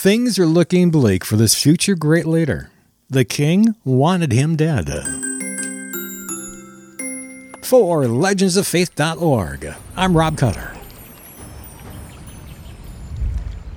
Things 0.00 0.38
are 0.38 0.46
looking 0.46 0.92
bleak 0.92 1.24
for 1.24 1.34
this 1.34 1.60
future 1.60 1.96
great 1.96 2.24
leader. 2.24 2.70
The 3.10 3.24
king 3.24 3.74
wanted 3.84 4.30
him 4.30 4.54
dead. 4.54 4.86
For 7.64 8.04
legendsoffaith.org, 8.04 9.74
I'm 9.96 10.16
Rob 10.16 10.38
Cutter. 10.38 10.76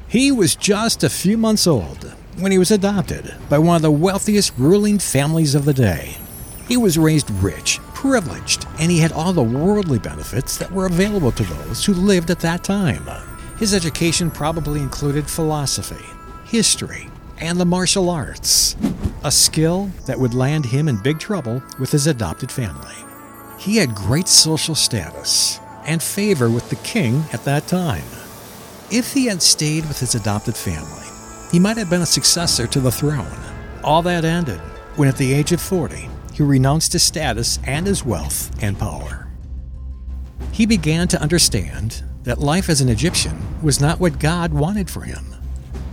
He 0.07 0.31
was 0.31 0.55
just 0.55 1.03
a 1.03 1.09
few 1.09 1.39
months 1.39 1.65
old 1.65 2.13
when 2.37 2.51
he 2.51 2.59
was 2.59 2.69
adopted 2.69 3.33
by 3.49 3.57
one 3.57 3.77
of 3.77 3.81
the 3.81 3.89
wealthiest 3.89 4.53
ruling 4.59 4.99
families 4.99 5.55
of 5.55 5.65
the 5.65 5.73
day. 5.73 6.17
He 6.67 6.77
was 6.77 6.99
raised 6.99 7.31
rich, 7.31 7.79
privileged, 7.95 8.67
and 8.77 8.91
he 8.91 8.99
had 8.99 9.11
all 9.11 9.33
the 9.33 9.41
worldly 9.41 9.97
benefits 9.97 10.55
that 10.57 10.71
were 10.71 10.85
available 10.85 11.31
to 11.31 11.43
those 11.43 11.83
who 11.83 11.95
lived 11.95 12.29
at 12.29 12.41
that 12.41 12.63
time. 12.63 13.30
His 13.61 13.75
education 13.75 14.31
probably 14.31 14.79
included 14.79 15.29
philosophy, 15.29 16.03
history, 16.45 17.07
and 17.37 17.59
the 17.59 17.65
martial 17.65 18.09
arts, 18.09 18.75
a 19.23 19.31
skill 19.31 19.91
that 20.07 20.19
would 20.19 20.33
land 20.33 20.65
him 20.65 20.87
in 20.87 20.97
big 20.97 21.19
trouble 21.19 21.61
with 21.77 21.91
his 21.91 22.07
adopted 22.07 22.51
family. 22.51 22.95
He 23.59 23.77
had 23.77 23.93
great 23.93 24.27
social 24.27 24.73
status 24.73 25.59
and 25.85 26.01
favor 26.01 26.49
with 26.49 26.71
the 26.71 26.75
king 26.77 27.23
at 27.33 27.43
that 27.43 27.67
time. 27.67 28.01
If 28.89 29.13
he 29.13 29.27
had 29.27 29.43
stayed 29.43 29.87
with 29.87 29.99
his 29.99 30.15
adopted 30.15 30.55
family, 30.55 31.05
he 31.51 31.59
might 31.59 31.77
have 31.77 31.91
been 31.91 32.01
a 32.01 32.07
successor 32.07 32.65
to 32.65 32.79
the 32.79 32.91
throne. 32.91 33.37
All 33.83 34.01
that 34.01 34.25
ended 34.25 34.59
when, 34.95 35.07
at 35.07 35.17
the 35.17 35.33
age 35.33 35.51
of 35.51 35.61
40, 35.61 36.09
he 36.33 36.41
renounced 36.41 36.93
his 36.93 37.03
status 37.03 37.59
and 37.63 37.85
his 37.85 38.03
wealth 38.03 38.49
and 38.63 38.79
power. 38.79 39.27
He 40.51 40.65
began 40.65 41.07
to 41.09 41.21
understand 41.21 42.01
that 42.23 42.39
life 42.39 42.69
as 42.69 42.81
an 42.81 42.89
Egyptian 42.89 43.39
was 43.61 43.81
not 43.81 43.99
what 43.99 44.19
God 44.19 44.53
wanted 44.53 44.89
for 44.89 45.01
him. 45.01 45.35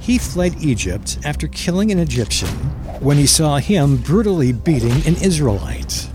He 0.01 0.19
fled 0.19 0.63
Egypt 0.63 1.19
after 1.25 1.49
killing 1.49 1.91
an 1.91 1.99
Egyptian 1.99 2.49
when 3.01 3.17
he 3.17 3.27
saw 3.27 3.59
him 3.59 3.97
brutally 3.97 4.53
beating 4.53 5.07
an 5.07 5.17
Israelite. 5.23 6.09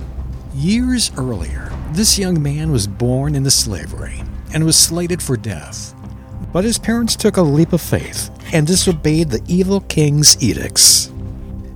Years 0.55 1.11
earlier, 1.17 1.71
this 1.91 2.17
young 2.17 2.41
man 2.41 2.71
was 2.71 2.87
born 2.87 3.35
into 3.35 3.51
slavery 3.51 4.21
and 4.53 4.65
was 4.65 4.75
slated 4.75 5.21
for 5.21 5.37
death. 5.37 5.95
But 6.51 6.63
his 6.63 6.77
parents 6.77 7.15
took 7.15 7.37
a 7.37 7.41
leap 7.41 7.73
of 7.73 7.81
faith 7.81 8.29
and 8.53 8.67
disobeyed 8.67 9.29
the 9.29 9.43
evil 9.47 9.81
king's 9.81 10.41
edicts. 10.43 11.11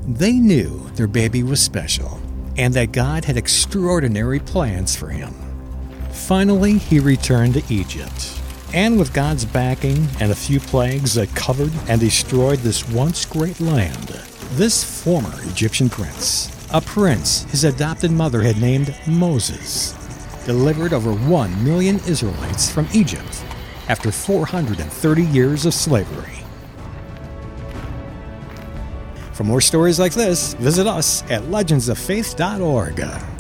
They 0.08 0.34
knew 0.34 0.90
their 0.96 1.08
baby 1.08 1.44
was 1.44 1.62
special 1.62 2.20
and 2.58 2.74
that 2.74 2.92
God 2.92 3.26
had 3.26 3.38
extraordinary 3.38 4.40
plans 4.40 4.96
for 4.96 5.10
him. 5.10 5.47
Finally, 6.12 6.78
he 6.78 7.00
returned 7.00 7.54
to 7.54 7.64
Egypt. 7.74 8.40
And 8.74 9.00
with 9.00 9.14
God's 9.14 9.46
backing 9.46 10.08
and 10.20 10.32
a 10.32 10.36
few 10.36 10.60
plagues 10.60 11.14
that 11.14 11.34
covered 11.36 11.72
and 11.88 12.02
destroyed 12.02 12.60
this 12.60 12.88
once 12.90 13.26
great 13.26 13.60
land, 13.60 14.08
this 14.52 14.84
former 14.84 15.34
Egyptian 15.44 15.90
prince, 15.90 16.52
a 16.74 16.82
prince 16.82 17.44
his 17.44 17.64
adopted 17.64 18.12
mother 18.12 18.42
had 18.42 18.60
named 18.60 18.94
Moses, 19.08 19.94
delivered 20.46 20.92
over 20.92 21.14
1 21.14 21.64
million 21.64 21.96
Israelites 22.08 22.70
from 22.70 22.88
Egypt 22.94 23.44
after 23.88 24.12
430 24.12 25.24
years 25.24 25.66
of 25.66 25.74
slavery. 25.74 26.44
For 29.32 29.44
more 29.44 29.62
stories 29.62 30.00
like 30.00 30.14
this, 30.14 30.56
visit 30.56 30.88
us 30.88 31.24
at 31.30 31.44
legendsoffaith.org. 31.44 33.37